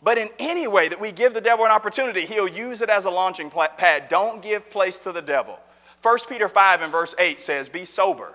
[0.02, 3.06] But in any way that we give the devil an opportunity, he'll use it as
[3.06, 4.08] a launching pad.
[4.10, 5.58] Don't give place to the devil.
[6.02, 8.34] 1 Peter 5 and verse 8 says, Be sober,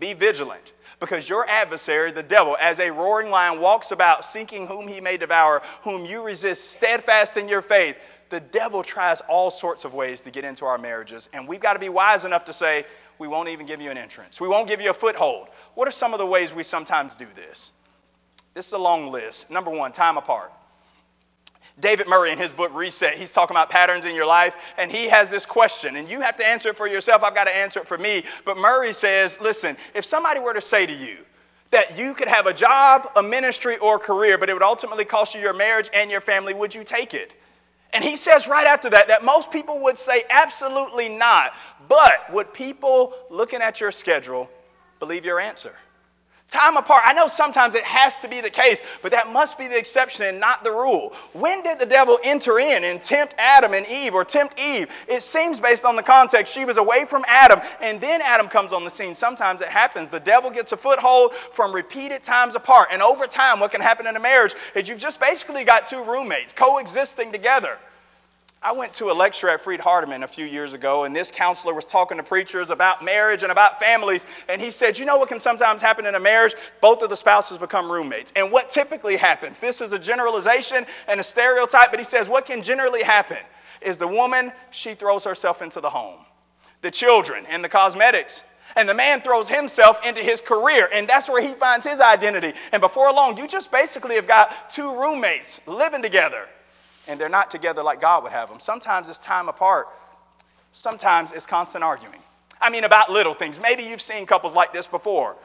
[0.00, 0.72] be vigilant.
[0.98, 5.18] Because your adversary, the devil, as a roaring lion, walks about seeking whom he may
[5.18, 7.96] devour, whom you resist steadfast in your faith.
[8.30, 11.74] The devil tries all sorts of ways to get into our marriages, and we've got
[11.74, 12.86] to be wise enough to say,
[13.18, 14.40] we won't even give you an entrance.
[14.40, 15.48] We won't give you a foothold.
[15.74, 17.72] What are some of the ways we sometimes do this?
[18.54, 19.50] This is a long list.
[19.50, 20.52] Number one, time apart.
[21.78, 25.08] David Murray, in his book Reset, he's talking about patterns in your life, and he
[25.08, 27.22] has this question, and you have to answer it for yourself.
[27.22, 28.24] I've got to answer it for me.
[28.46, 31.18] But Murray says, listen, if somebody were to say to you
[31.70, 35.04] that you could have a job, a ministry, or a career, but it would ultimately
[35.04, 37.32] cost you your marriage and your family, would you take it?
[37.92, 41.54] And he says right after that that most people would say absolutely not.
[41.88, 44.48] But would people looking at your schedule
[44.98, 45.74] believe your answer?
[46.48, 47.02] Time apart.
[47.04, 50.26] I know sometimes it has to be the case, but that must be the exception
[50.26, 51.12] and not the rule.
[51.32, 54.88] When did the devil enter in and tempt Adam and Eve or tempt Eve?
[55.08, 58.72] It seems based on the context she was away from Adam and then Adam comes
[58.72, 59.16] on the scene.
[59.16, 60.08] Sometimes it happens.
[60.08, 62.90] The devil gets a foothold from repeated times apart.
[62.92, 66.04] And over time, what can happen in a marriage is you've just basically got two
[66.04, 67.76] roommates coexisting together.
[68.66, 71.72] I went to a lecture at Freed Hardeman a few years ago, and this counselor
[71.72, 74.26] was talking to preachers about marriage and about families.
[74.48, 76.52] And he said, You know what can sometimes happen in a marriage?
[76.80, 78.32] Both of the spouses become roommates.
[78.34, 82.44] And what typically happens, this is a generalization and a stereotype, but he says, What
[82.44, 83.38] can generally happen
[83.82, 86.18] is the woman, she throws herself into the home,
[86.80, 88.42] the children, and the cosmetics.
[88.74, 92.52] And the man throws himself into his career, and that's where he finds his identity.
[92.72, 96.48] And before long, you just basically have got two roommates living together
[97.08, 98.60] and they're not together like God would have them.
[98.60, 99.88] Sometimes it's time apart,
[100.72, 102.20] sometimes it's constant arguing.
[102.60, 103.60] I mean, about little things.
[103.60, 105.36] Maybe you've seen couples like this before.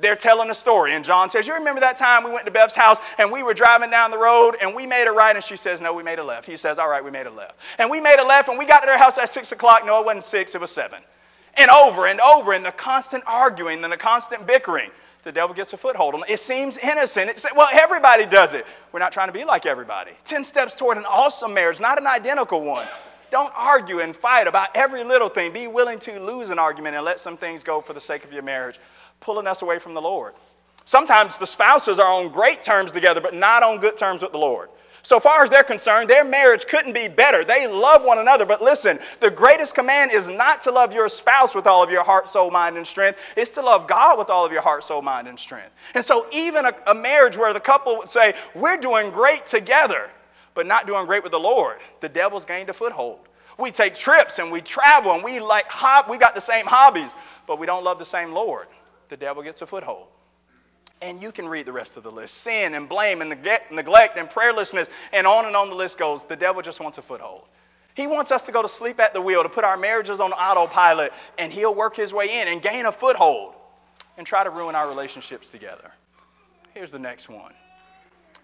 [0.00, 2.76] They're telling a story, and John says, You remember that time we went to Bev's
[2.76, 5.34] house and we were driving down the road and we made a right?
[5.34, 6.46] And she says, No, we made a left.
[6.46, 7.58] He says, All right, we made a left.
[7.78, 9.84] And we made a left and we got to their house at 6 o'clock.
[9.84, 11.00] No, it wasn't 6, it was 7.
[11.54, 14.90] And over and over, and the constant arguing and the constant bickering
[15.28, 16.40] the devil gets a foothold on it.
[16.40, 17.28] Seems innocent.
[17.28, 18.66] It's, well, everybody does it.
[18.92, 20.12] We're not trying to be like everybody.
[20.24, 22.86] Ten steps toward an awesome marriage, not an identical one.
[23.28, 25.52] Don't argue and fight about every little thing.
[25.52, 28.32] Be willing to lose an argument and let some things go for the sake of
[28.32, 28.80] your marriage,
[29.20, 30.32] pulling us away from the Lord.
[30.86, 34.38] Sometimes the spouses are on great terms together, but not on good terms with the
[34.38, 34.70] Lord.
[35.08, 37.42] So far as they're concerned, their marriage couldn't be better.
[37.42, 38.44] They love one another.
[38.44, 42.04] But listen, the greatest command is not to love your spouse with all of your
[42.04, 43.18] heart, soul, mind, and strength.
[43.34, 45.70] It's to love God with all of your heart, soul, mind, and strength.
[45.94, 50.10] And so, even a, a marriage where the couple would say, We're doing great together,
[50.52, 53.20] but not doing great with the Lord, the devil's gained a foothold.
[53.58, 55.70] We take trips and we travel and we like
[56.10, 57.14] we got the same hobbies,
[57.46, 58.66] but we don't love the same Lord.
[59.08, 60.08] The devil gets a foothold.
[61.00, 64.28] And you can read the rest of the list sin and blame and neglect and
[64.28, 66.24] prayerlessness, and on and on the list goes.
[66.24, 67.44] The devil just wants a foothold.
[67.94, 70.32] He wants us to go to sleep at the wheel, to put our marriages on
[70.32, 73.54] autopilot, and he'll work his way in and gain a foothold
[74.16, 75.90] and try to ruin our relationships together.
[76.74, 77.52] Here's the next one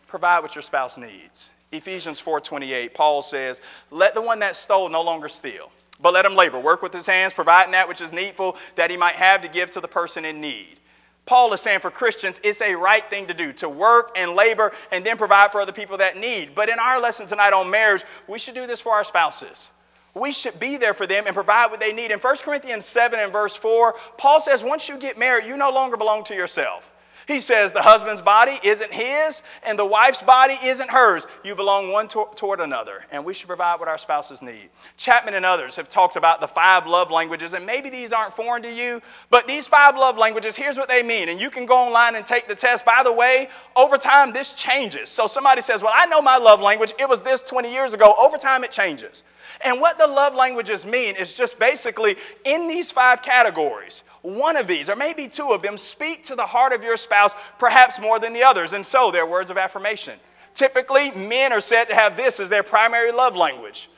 [0.07, 1.51] provide what your spouse needs.
[1.73, 6.37] Ephesians 4:28, Paul says, "Let the one that stole no longer steal, but let him
[6.37, 9.49] labor, work with his hands, providing that which is needful, that he might have to
[9.49, 10.79] give to the person in need."
[11.27, 14.73] Paul is saying for Christians, it's a right thing to do to work and labor
[14.93, 16.55] and then provide for other people that need.
[16.55, 19.71] But in our lesson tonight on marriage, we should do this for our spouses.
[20.15, 22.11] We should be there for them and provide what they need.
[22.11, 25.71] In 1 Corinthians 7 and verse 4, Paul says, once you get married, you no
[25.71, 26.91] longer belong to yourself.
[27.27, 31.27] He says the husband's body isn't his and the wife's body isn't hers.
[31.43, 34.69] You belong one to- toward another, and we should provide what our spouses need.
[34.97, 38.63] Chapman and others have talked about the five love languages, and maybe these aren't foreign
[38.63, 41.29] to you, but these five love languages, here's what they mean.
[41.29, 42.85] And you can go online and take the test.
[42.85, 45.09] By the way, over time, this changes.
[45.09, 46.93] So somebody says, Well, I know my love language.
[46.99, 48.15] It was this 20 years ago.
[48.19, 49.25] Over time, it changes.
[49.63, 54.67] And what the love languages mean is just basically in these five categories, one of
[54.67, 58.19] these, or maybe two of them, speak to the heart of your spouse perhaps more
[58.19, 58.73] than the others.
[58.73, 60.19] And so they're words of affirmation.
[60.55, 63.89] Typically, men are said to have this as their primary love language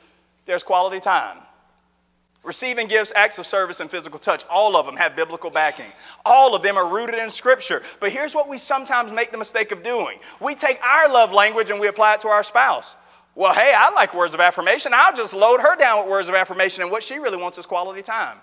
[0.47, 1.37] there's quality time.
[2.43, 5.91] Receiving gifts, acts of service, and physical touch, all of them have biblical backing.
[6.25, 7.83] All of them are rooted in Scripture.
[7.99, 11.69] But here's what we sometimes make the mistake of doing we take our love language
[11.69, 12.95] and we apply it to our spouse.
[13.37, 14.93] Well, hey, I like words of affirmation.
[14.95, 17.67] I'll just load her down with words of affirmation, and what she really wants is
[17.67, 18.39] quality time.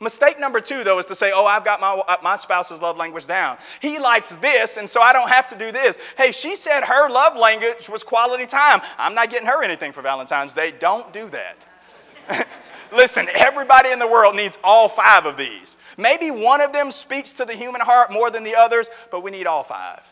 [0.00, 2.98] Mistake number two, though, is to say, oh, I've got my, uh, my spouse's love
[2.98, 3.56] language down.
[3.80, 5.96] He likes this, and so I don't have to do this.
[6.18, 8.82] Hey, she said her love language was quality time.
[8.98, 10.74] I'm not getting her anything for Valentine's Day.
[10.78, 12.46] Don't do that.
[12.92, 15.78] Listen, everybody in the world needs all five of these.
[15.96, 19.30] Maybe one of them speaks to the human heart more than the others, but we
[19.30, 20.02] need all five.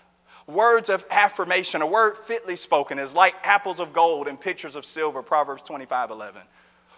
[0.47, 4.85] Words of affirmation, a word fitly spoken, is like apples of gold and pictures of
[4.85, 6.43] silver, Proverbs 25 11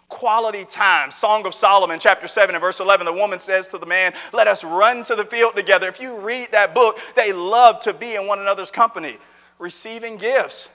[0.08, 1.10] quality time.
[1.10, 3.06] Song of Solomon, chapter 7 and verse 11.
[3.06, 5.88] The woman says to the man, Let us run to the field together.
[5.88, 9.18] If you read that book, they love to be in one another's company.
[9.58, 10.68] Receiving gifts.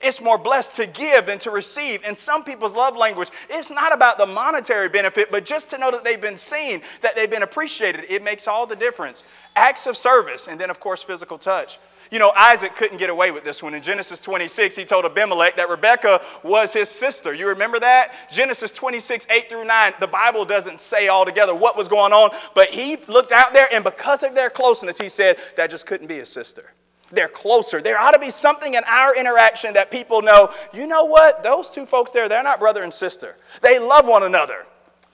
[0.00, 2.04] It's more blessed to give than to receive.
[2.04, 5.90] In some people's love language, it's not about the monetary benefit, but just to know
[5.92, 8.04] that they've been seen, that they've been appreciated.
[8.10, 9.24] It makes all the difference.
[9.56, 11.78] Acts of service, and then, of course, physical touch.
[12.14, 13.74] You know, Isaac couldn't get away with this one.
[13.74, 17.34] In Genesis 26, he told Abimelech that Rebekah was his sister.
[17.34, 18.14] You remember that?
[18.30, 19.94] Genesis 26, 8 through 9.
[19.98, 23.82] The Bible doesn't say altogether what was going on, but he looked out there, and
[23.82, 26.70] because of their closeness, he said that just couldn't be his sister.
[27.10, 27.82] They're closer.
[27.82, 31.42] There ought to be something in our interaction that people know, you know what?
[31.42, 33.34] Those two folks there, they're not brother and sister.
[33.60, 34.66] They love one another,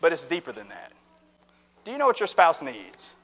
[0.03, 0.93] but it's deeper than that.
[1.87, 3.15] Do you know what your spouse needs?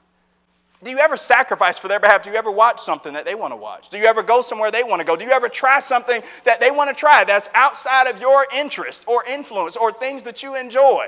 [0.83, 2.23] Do you ever sacrifice for their behalf?
[2.23, 3.89] Do you ever watch something that they want to watch?
[3.89, 5.15] Do you ever go somewhere they want to go?
[5.15, 9.05] Do you ever try something that they want to try that's outside of your interest
[9.07, 11.07] or influence or things that you enjoy?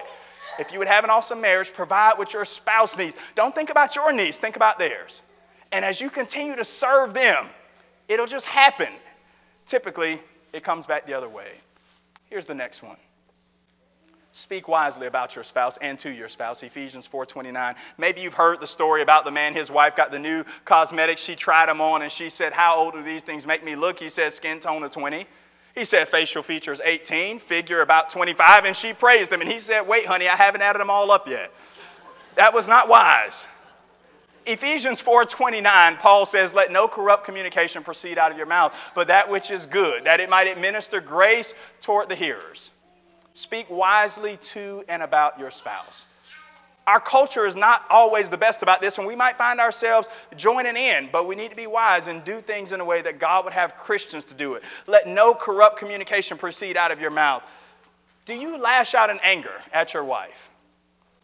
[0.58, 3.16] If you would have an awesome marriage, provide what your spouse needs.
[3.36, 5.22] Don't think about your needs, think about theirs.
[5.72, 7.48] And as you continue to serve them,
[8.08, 8.90] it'll just happen.
[9.68, 10.20] Typically,
[10.52, 11.52] it comes back the other way.
[12.30, 12.98] Here's the next one.
[14.32, 16.62] Speak wisely about your spouse and to your spouse.
[16.62, 17.76] Ephesians 4:29.
[17.98, 21.22] Maybe you've heard the story about the man his wife got the new cosmetics.
[21.22, 23.98] She tried them on and she said, "How old do these things make me look?"
[23.98, 25.26] He said, "Skin tone of 20."
[25.74, 29.88] He said, "Facial features 18, figure about 25," and she praised him and he said,
[29.88, 31.52] "Wait, honey, I haven't added them all up yet."
[32.36, 33.48] That was not wise.
[34.46, 39.30] Ephesians 4:29, Paul says, "Let no corrupt communication proceed out of your mouth, but that
[39.30, 42.72] which is good, that it might administer grace toward the hearers."
[43.40, 46.08] Speak wisely to and about your spouse.
[46.86, 50.76] Our culture is not always the best about this, and we might find ourselves joining
[50.76, 53.46] in, but we need to be wise and do things in a way that God
[53.46, 54.64] would have Christians to do it.
[54.88, 57.42] Let no corrupt communication proceed out of your mouth.
[58.26, 60.50] Do you lash out in anger at your wife?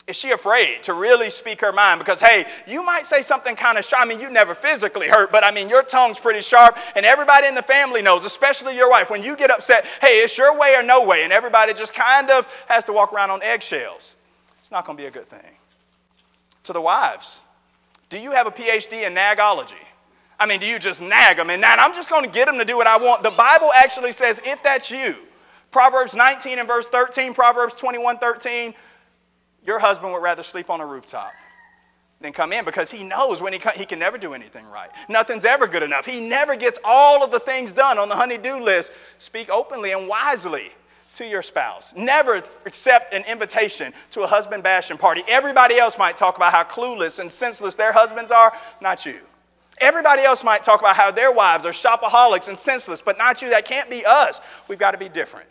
[0.08, 1.98] Is she afraid to really speak her mind?
[1.98, 4.06] Because, hey, you might say something kind of sharp.
[4.06, 7.48] I mean, you never physically hurt, but I mean, your tongue's pretty sharp, and everybody
[7.48, 9.10] in the family knows, especially your wife.
[9.10, 12.30] When you get upset, hey, it's your way or no way, and everybody just kind
[12.30, 14.16] of has to walk around on eggshells.
[14.60, 15.40] It's not going to be a good thing.
[16.64, 17.42] To the wives,
[18.10, 19.74] do you have a PhD in nagology?
[20.40, 22.58] I mean, do you just nag them and now I'm just going to get them
[22.58, 23.24] to do what I want?
[23.24, 25.16] The Bible actually says, if that's you,
[25.72, 28.74] Proverbs 19 and verse 13, Proverbs 21, 13,
[29.66, 31.34] your husband would rather sleep on a rooftop
[32.22, 34.90] than come in because he knows when he he can never do anything right.
[35.10, 36.06] Nothing's ever good enough.
[36.06, 38.92] He never gets all of the things done on the honey-do list.
[39.18, 40.72] Speak openly and wisely
[41.16, 41.94] to your spouse.
[41.96, 45.24] Never accept an invitation to a husband bashing party.
[45.28, 49.20] Everybody else might talk about how clueless and senseless their husbands are, not you.
[49.78, 53.50] Everybody else might talk about how their wives are shopaholics and senseless, but not you.
[53.50, 54.40] That can't be us.
[54.68, 55.50] We've got to be different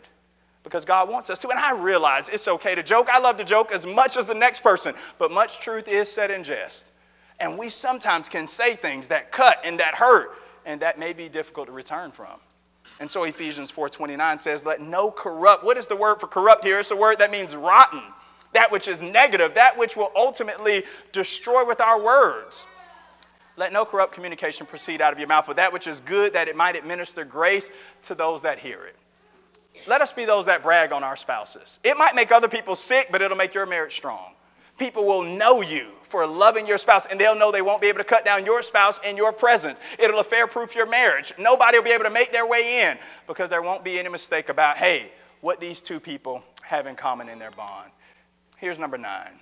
[0.65, 1.49] because God wants us to.
[1.49, 3.07] And I realize it's okay to joke.
[3.09, 6.31] I love to joke as much as the next person, but much truth is said
[6.31, 6.85] in jest.
[7.39, 10.31] And we sometimes can say things that cut and that hurt,
[10.65, 12.39] and that may be difficult to return from.
[12.99, 16.79] And so Ephesians 4:29 says, "Let no corrupt." What is the word for corrupt here?
[16.79, 18.01] It's a word that means rotten,
[18.53, 22.65] that which is negative, that which will ultimately destroy with our words.
[23.57, 26.47] Let no corrupt communication proceed out of your mouth, but that which is good, that
[26.47, 27.69] it might administer grace
[28.03, 28.95] to those that hear it.
[29.87, 31.79] Let us be those that brag on our spouses.
[31.83, 34.31] It might make other people sick, but it'll make your marriage strong.
[34.77, 37.99] People will know you for loving your spouse, and they'll know they won't be able
[37.99, 39.79] to cut down your spouse in your presence.
[39.97, 41.33] It'll affair proof your marriage.
[41.39, 42.97] Nobody will be able to make their way in
[43.27, 47.29] because there won't be any mistake about, hey, what these two people have in common
[47.29, 47.89] in their bond.
[48.57, 49.39] Here's number nine.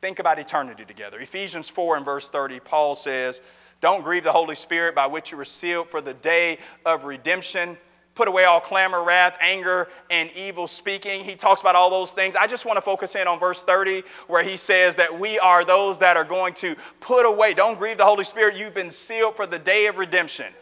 [0.00, 1.18] Think about eternity together.
[1.18, 3.40] Ephesians 4 and verse 30, Paul says,
[3.80, 7.76] Don't grieve the Holy Spirit by which you were sealed for the day of redemption.
[8.16, 11.22] Put away all clamor, wrath, anger, and evil speaking.
[11.22, 12.34] He talks about all those things.
[12.34, 15.64] I just want to focus in on verse 30 where he says that we are
[15.64, 17.52] those that are going to put away.
[17.52, 18.56] Don't grieve the Holy Spirit.
[18.56, 20.52] You've been sealed for the day of redemption.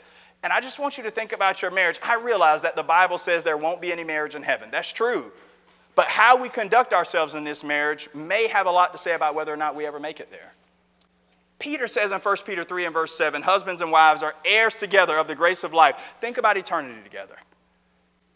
[0.42, 1.98] And I just want you to think about your marriage.
[2.02, 4.68] I realize that the Bible says there won't be any marriage in heaven.
[4.70, 5.32] That's true.
[5.94, 9.36] But how we conduct ourselves in this marriage may have a lot to say about
[9.36, 10.52] whether or not we ever make it there.
[11.64, 15.16] Peter says in 1 Peter 3 and verse 7 husbands and wives are heirs together
[15.16, 15.96] of the grace of life.
[16.20, 17.36] Think about eternity together.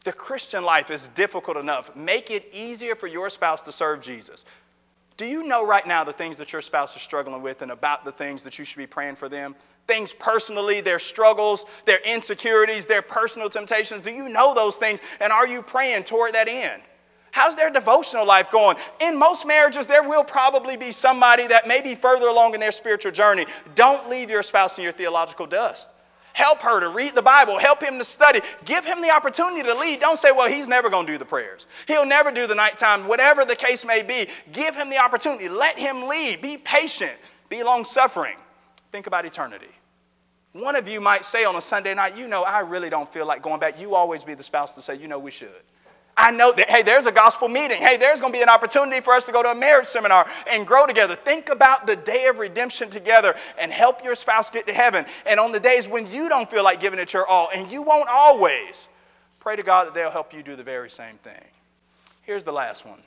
[0.04, 1.94] The Christian life is difficult enough.
[1.94, 4.46] Make it easier for your spouse to serve Jesus.
[5.18, 8.06] Do you know right now the things that your spouse is struggling with and about
[8.06, 9.54] the things that you should be praying for them?
[9.86, 14.00] Things personally, their struggles, their insecurities, their personal temptations.
[14.00, 15.00] Do you know those things?
[15.20, 16.80] And are you praying toward that end?
[17.38, 18.78] How's their devotional life going?
[18.98, 22.72] In most marriages, there will probably be somebody that may be further along in their
[22.72, 23.46] spiritual journey.
[23.76, 25.88] Don't leave your spouse in your theological dust.
[26.32, 27.56] Help her to read the Bible.
[27.56, 28.40] Help him to study.
[28.64, 30.00] Give him the opportunity to lead.
[30.00, 31.68] Don't say, well, he's never going to do the prayers.
[31.86, 34.26] He'll never do the nighttime, whatever the case may be.
[34.50, 35.48] Give him the opportunity.
[35.48, 36.42] Let him lead.
[36.42, 37.16] Be patient.
[37.48, 38.36] Be long suffering.
[38.90, 39.70] Think about eternity.
[40.54, 43.26] One of you might say on a Sunday night, you know, I really don't feel
[43.26, 43.80] like going back.
[43.80, 45.62] You always be the spouse to say, you know, we should.
[46.18, 47.80] I know that, hey, there's a gospel meeting.
[47.80, 50.28] Hey, there's going to be an opportunity for us to go to a marriage seminar
[50.50, 51.14] and grow together.
[51.14, 55.06] Think about the day of redemption together and help your spouse get to heaven.
[55.26, 57.82] And on the days when you don't feel like giving it your all, and you
[57.82, 58.88] won't always,
[59.38, 61.44] pray to God that they'll help you do the very same thing.
[62.22, 63.00] Here's the last one.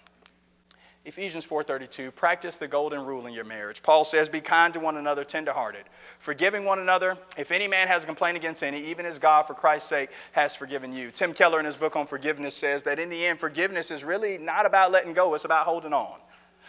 [1.04, 3.82] Ephesians 4:32 practice the golden rule in your marriage.
[3.82, 5.84] Paul says be kind to one another tenderhearted,
[6.20, 9.56] forgiving one another if any man has a complaint against any, even as God for
[9.56, 11.10] Christ's sake has forgiven you.
[11.10, 14.38] Tim Keller in his book on forgiveness says that in the end forgiveness is really
[14.38, 16.20] not about letting go, it's about holding on.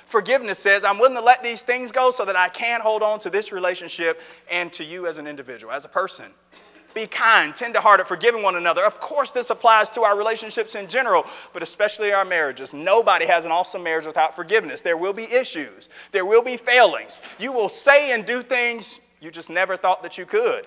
[0.07, 3.18] Forgiveness says I'm willing to let these things go so that I can hold on
[3.20, 4.18] to this relationship
[4.51, 6.33] and to you as an individual, as a person.
[6.95, 8.84] Be kind, tenderhearted, forgiving one another.
[8.84, 12.74] Of course, this applies to our relationships in general, but especially our marriages.
[12.74, 14.82] Nobody has an awesome marriage without forgiveness.
[14.82, 17.18] There will be issues, there will be failings.
[17.38, 20.66] You will say and do things you just never thought that you could.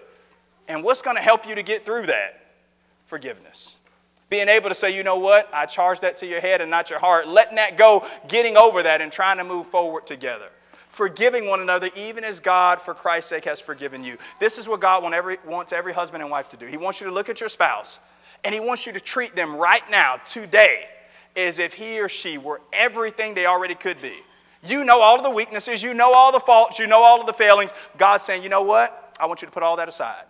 [0.67, 2.41] And what's going to help you to get through that?
[3.05, 3.75] Forgiveness.
[4.29, 6.89] Being able to say, you know what, I charge that to your head and not
[6.89, 7.27] your heart.
[7.27, 10.49] Letting that go, getting over that, and trying to move forward together
[10.95, 14.17] forgiving one another, even as God, for Christ's sake, has forgiven you.
[14.39, 16.65] This is what God want every, wants every husband and wife to do.
[16.65, 17.99] He wants you to look at your spouse,
[18.45, 20.85] and He wants you to treat them right now, today,
[21.35, 24.13] as if he or she were everything they already could be.
[24.63, 27.27] You know all of the weaknesses, you know all the faults, you know all of
[27.27, 27.71] the failings.
[27.97, 29.13] God's saying, you know what?
[29.19, 30.23] I want you to put all that aside.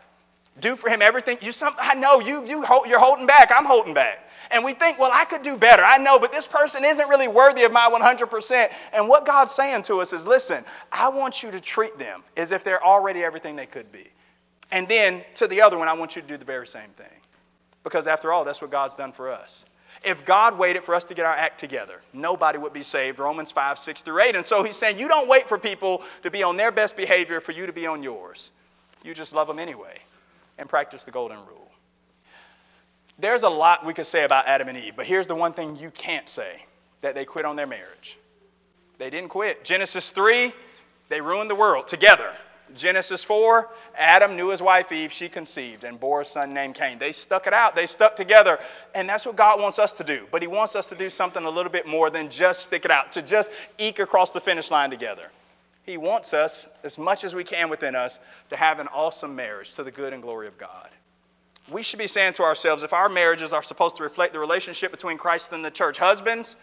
[0.60, 1.38] Do for him everything.
[1.42, 3.52] You some, I know you, you you're holding back.
[3.54, 4.30] I'm holding back.
[4.52, 5.84] And we think, well, I could do better.
[5.84, 8.72] I know, but this person isn't really worthy of my 100%.
[8.94, 12.52] And what God's saying to us is, listen, I want you to treat them as
[12.52, 14.08] if they're already everything they could be.
[14.72, 17.08] And then to the other one, I want you to do the very same thing.
[17.84, 19.66] Because after all, that's what God's done for us.
[20.04, 23.20] If God waited for us to get our act together, nobody would be saved.
[23.20, 24.36] Romans 5, 6 through 8.
[24.36, 27.42] And so he's saying, you don't wait for people to be on their best behavior
[27.42, 28.52] for you to be on yours.
[29.04, 30.00] You just love them anyway
[30.58, 31.72] and practice the golden rule.
[33.18, 35.78] There's a lot we could say about Adam and Eve, but here's the one thing
[35.78, 36.64] you can't say
[37.02, 38.18] that they quit on their marriage.
[38.98, 39.64] They didn't quit.
[39.64, 40.54] Genesis 3,
[41.10, 42.32] they ruined the world together.
[42.74, 46.98] Genesis 4, Adam knew his wife Eve, she conceived and bore a son named Cain.
[46.98, 48.60] They stuck it out, they stuck together,
[48.96, 50.28] and that's what God wants us to do.
[50.32, 52.92] But He wants us to do something a little bit more than just stick it
[52.92, 55.30] out, to just eke across the finish line together.
[55.86, 58.20] He wants us, as much as we can within us,
[58.50, 60.90] to have an awesome marriage to the good and glory of God.
[61.70, 64.92] We should be saying to ourselves if our marriages are supposed to reflect the relationship
[64.92, 66.56] between Christ and the church, husbands,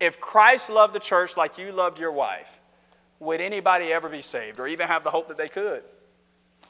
[0.00, 2.60] if Christ loved the church like you loved your wife,
[3.20, 5.82] would anybody ever be saved or even have the hope that they could?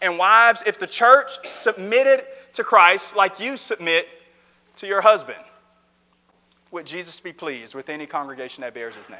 [0.02, 4.06] And wives, if the church submitted to Christ like you submit
[4.76, 5.38] to your husband,
[6.70, 9.18] would Jesus be pleased with any congregation that bears his name?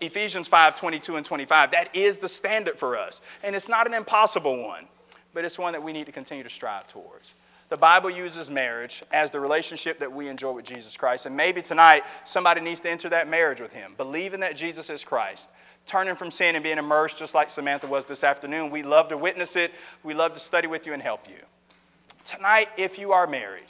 [0.00, 1.70] Ephesians 5 22 and 25.
[1.72, 3.20] That is the standard for us.
[3.42, 4.86] And it's not an impossible one,
[5.34, 7.34] but it's one that we need to continue to strive towards.
[7.68, 11.26] The Bible uses marriage as the relationship that we enjoy with Jesus Christ.
[11.26, 15.04] And maybe tonight somebody needs to enter that marriage with him, believing that Jesus is
[15.04, 15.50] Christ,
[15.84, 18.70] turning from sin and being immersed just like Samantha was this afternoon.
[18.70, 19.72] We love to witness it,
[20.02, 21.36] we love to study with you and help you.
[22.24, 23.68] Tonight, if you are married,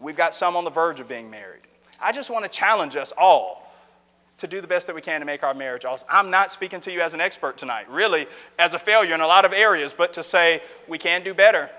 [0.00, 1.62] we've got some on the verge of being married.
[2.00, 3.61] I just want to challenge us all
[4.42, 6.06] to do the best that we can to make our marriage awesome.
[6.10, 8.26] I'm not speaking to you as an expert tonight, really,
[8.58, 11.70] as a failure in a lot of areas, but to say we can do better.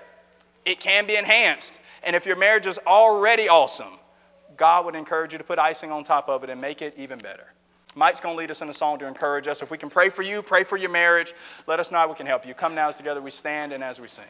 [0.64, 1.78] It can be enhanced.
[2.02, 3.98] And if your marriage is already awesome,
[4.56, 7.18] God would encourage you to put icing on top of it and make it even
[7.18, 7.44] better.
[7.94, 9.62] Mike's going to lead us in a song to encourage us.
[9.62, 11.34] If we can pray for you, pray for your marriage,
[11.66, 12.54] let us know how we can help you.
[12.54, 14.24] Come now as together we stand and as we sing.